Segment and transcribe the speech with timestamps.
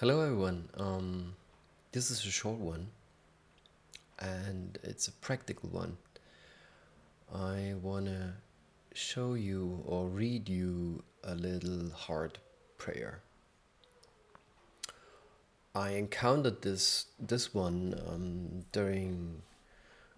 [0.00, 0.68] Hello, everyone.
[0.76, 1.34] Um,
[1.90, 2.86] this is a short one,
[4.20, 5.96] and it's a practical one.
[7.34, 8.34] I want to
[8.94, 12.38] show you or read you a little heart
[12.76, 13.22] prayer.
[15.74, 19.42] I encountered this this one um, during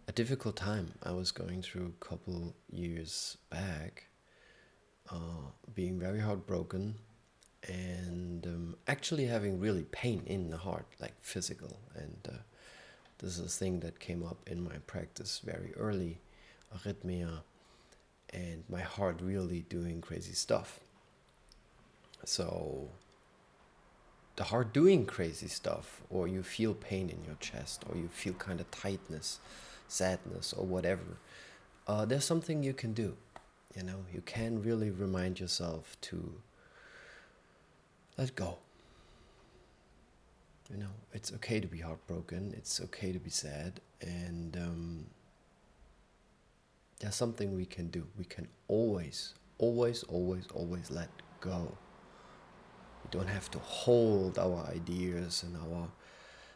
[0.07, 4.09] a difficult time I was going through a couple years back,
[5.09, 6.97] uh, being very heartbroken
[7.69, 11.79] and um, actually having really pain in the heart, like physical.
[11.95, 12.39] And uh,
[13.19, 16.19] this is a thing that came up in my practice very early,
[16.75, 17.41] arrhythmia,
[18.33, 20.81] and my heart really doing crazy stuff.
[22.25, 22.89] So,
[24.37, 28.35] the heart doing crazy stuff, or you feel pain in your chest, or you feel
[28.35, 29.39] kind of tightness,
[29.89, 31.19] sadness, or whatever,
[31.87, 33.17] uh, there's something you can do.
[33.77, 36.35] You know, you can really remind yourself to
[38.17, 38.59] let go.
[40.71, 42.55] You know, it's okay to be heartbroken.
[42.57, 45.07] It's okay to be sad, and um,
[47.01, 48.07] there's something we can do.
[48.17, 51.09] We can always, always, always, always let
[51.41, 51.73] go.
[53.05, 55.89] We don't have to hold our ideas and our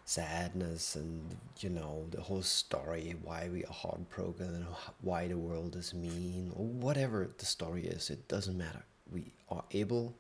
[0.07, 4.67] sadness and you know the whole story why we are heartbroken and
[5.01, 9.65] why the world is mean or whatever the story is it doesn't matter we are
[9.71, 10.15] able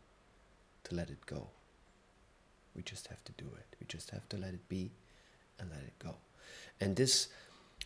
[0.84, 1.48] to let it go.
[2.74, 3.76] We just have to do it.
[3.80, 4.90] We just have to let it be
[5.58, 6.16] and let it go.
[6.80, 7.28] And this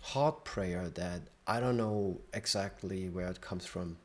[0.01, 3.97] heart prayer that I don't know exactly where it comes from,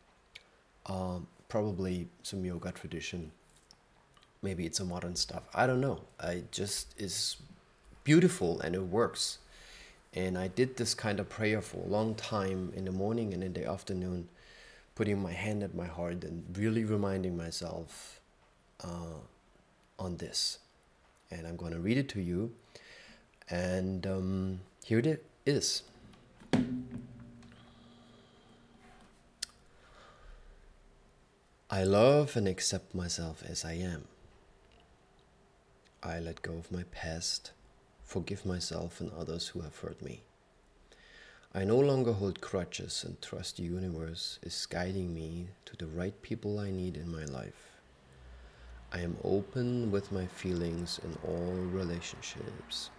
[0.86, 3.32] um, probably some yoga tradition.
[4.42, 5.44] Maybe it's a modern stuff.
[5.54, 6.02] I don't know.
[6.20, 7.38] I just is
[8.04, 9.40] beautiful and it works.
[10.14, 13.44] And I did this kind of prayer for a long time in the morning and
[13.44, 14.28] in the afternoon,
[14.96, 18.20] putting my hand at my heart and really reminding myself
[18.82, 19.20] uh,
[20.00, 20.60] on this.
[21.32, 22.54] And I'm going to read it to you.
[23.50, 25.84] And um, here it is.
[31.70, 34.06] I love and accept myself as I am.
[36.04, 37.52] I let go of my past,
[38.04, 40.22] forgive myself and others who have hurt me.
[41.52, 46.20] I no longer hold crutches and trust the universe is guiding me to the right
[46.22, 47.73] people I need in my life.
[48.96, 52.92] I am open with my feelings in all relationships.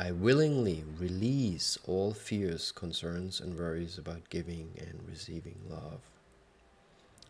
[0.00, 6.00] I willingly release all fears, concerns, and worries about giving and receiving love.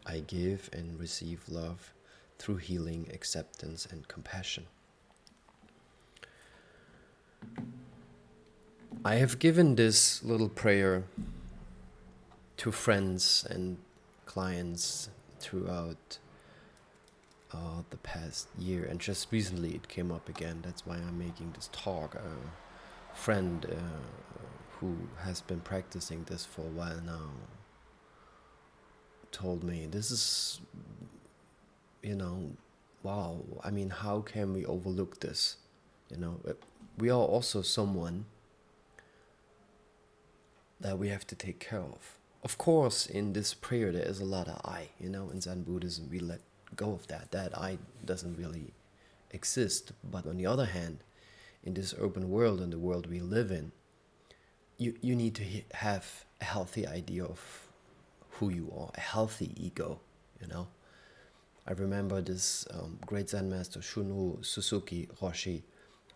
[0.06, 1.92] I give and receive love
[2.38, 4.66] through healing, acceptance, and compassion.
[9.04, 11.04] I have given this little prayer
[12.58, 13.78] to friends and
[14.26, 15.10] clients
[15.40, 16.18] throughout
[17.56, 20.60] uh, the past year, and just recently it came up again.
[20.62, 22.14] That's why I'm making this talk.
[22.14, 23.76] A friend uh,
[24.78, 27.30] who has been practicing this for a while now
[29.32, 30.60] told me this is,
[32.02, 32.52] you know,
[33.02, 33.40] wow.
[33.64, 35.56] I mean, how can we overlook this?
[36.10, 36.52] You know, uh,
[36.98, 38.26] we are also someone
[40.80, 42.18] that we have to take care of.
[42.42, 44.90] Of course, in this prayer, there is a lot of I.
[45.00, 46.40] You know, in Zen Buddhism, we let
[46.74, 47.30] go of that.
[47.32, 48.72] That I doesn't really
[49.30, 49.92] exist.
[50.02, 50.98] But on the other hand,
[51.62, 53.72] in this urban world and the world we live in,
[54.78, 55.44] you, you need to
[55.74, 57.68] have a healthy idea of
[58.30, 60.00] who you are, a healthy ego,
[60.40, 60.68] you know.
[61.66, 65.62] I remember this um, great Zen master Shunryu Suzuki Roshi,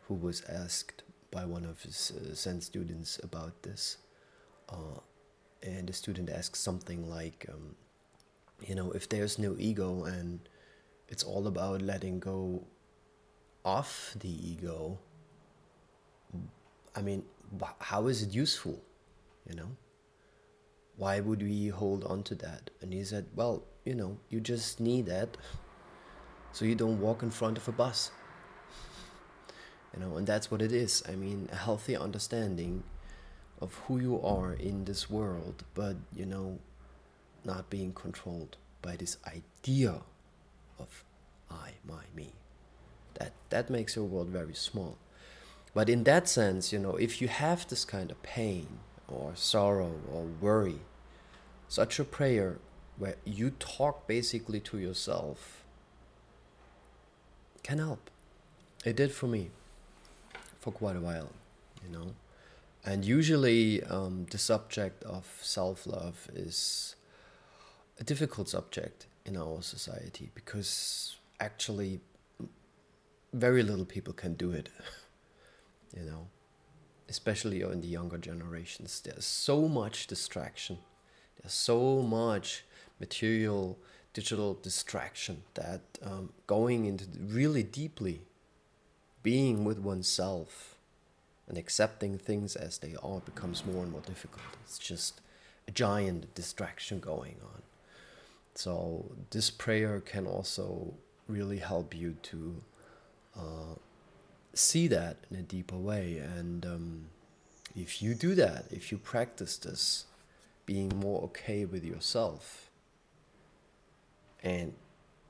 [0.07, 3.97] who was asked by one of his uh, Zen students about this.
[4.69, 5.01] Uh,
[5.63, 7.75] and the student asked something like, um,
[8.67, 10.41] you know, if there's no ego and
[11.09, 12.63] it's all about letting go
[13.65, 14.99] of the ego,
[16.95, 17.25] I mean,
[17.79, 18.81] how is it useful?
[19.49, 19.77] You know?
[20.97, 22.71] Why would we hold on to that?
[22.81, 25.37] And he said, well, you know, you just need that
[26.53, 28.11] so you don't walk in front of a bus.
[29.95, 31.03] You know, and that's what it is.
[31.09, 32.85] I mean, a healthy understanding
[33.61, 36.59] of who you are in this world, but, you know,
[37.45, 40.01] not being controlled by this idea
[40.79, 41.05] of
[41.51, 42.33] I, my, me.
[43.15, 44.97] That, that makes your world very small.
[45.75, 48.67] But in that sense, you know, if you have this kind of pain
[49.09, 50.81] or sorrow or worry,
[51.69, 52.59] such a prayer
[52.99, 55.65] where you talk basically to yourself
[57.63, 58.11] can help.
[58.85, 59.51] It did for me
[60.59, 61.31] for quite a while,
[61.85, 62.15] you know.
[62.85, 66.97] And usually, um, the subject of self love is
[68.01, 72.01] a difficult subject in our society because actually
[73.33, 74.71] very little people can do it.
[75.97, 76.27] you know,
[77.09, 79.01] especially in the younger generations.
[79.01, 80.79] There's so much distraction.
[81.41, 82.65] There's so much
[82.99, 83.79] material,
[84.13, 88.23] digital distraction that um, going into really deeply
[89.23, 90.77] being with oneself
[91.49, 94.43] and accepting things as they are becomes more and more difficult.
[94.65, 95.21] It's just
[95.67, 97.63] a giant distraction going on.
[98.63, 100.93] So, this prayer can also
[101.29, 102.63] really help you to
[103.35, 103.75] uh,
[104.53, 106.19] see that in a deeper way.
[106.19, 107.05] And um,
[107.75, 110.05] if you do that, if you practice this,
[110.67, 112.69] being more okay with yourself
[114.43, 114.75] and,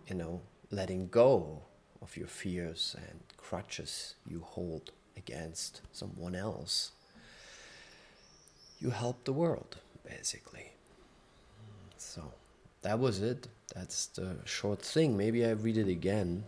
[0.08, 0.40] you know,
[0.72, 1.62] letting go
[2.02, 6.90] of your fears and crutches you hold against someone else,
[8.80, 10.72] you help the world, basically.
[11.96, 12.32] So
[12.82, 13.48] that was it.
[13.74, 15.16] That's the short thing.
[15.16, 16.44] Maybe I read it again.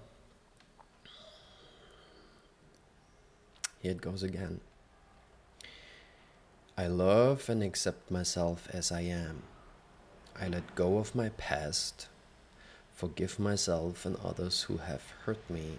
[3.81, 4.61] Here it goes again.
[6.77, 9.43] I love and accept myself as I am.
[10.41, 12.09] I let go of my past,
[12.95, 15.79] forgive myself and others who have hurt me.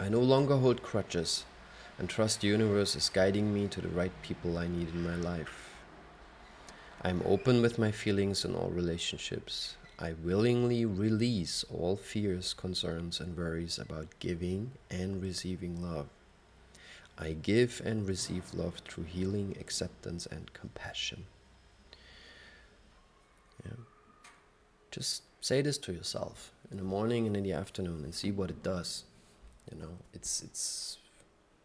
[0.00, 1.44] I no longer hold crutches
[1.98, 5.16] and trust the universe is guiding me to the right people I need in my
[5.16, 5.65] life.
[7.06, 9.76] I'm open with my feelings in all relationships.
[9.96, 16.08] I willingly release all fears, concerns, and worries about giving and receiving love.
[17.16, 21.26] I give and receive love through healing, acceptance, and compassion.
[23.64, 23.84] Yeah.
[24.90, 28.50] Just say this to yourself in the morning and in the afternoon and see what
[28.50, 29.04] it does.
[29.70, 30.98] You know, it's it's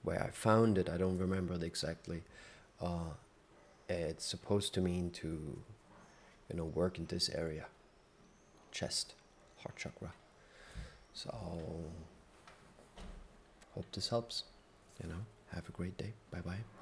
[0.04, 0.88] where I found it.
[0.88, 2.22] I don't remember it exactly.
[2.80, 3.16] Uh,
[3.92, 5.60] it's supposed to mean to,
[6.50, 7.66] you know, work in this area,
[8.72, 9.14] chest,
[9.60, 10.14] heart chakra.
[11.14, 11.30] So,
[13.76, 14.44] hope this helps.
[15.02, 16.14] You know, have a great day.
[16.32, 16.81] Bye bye.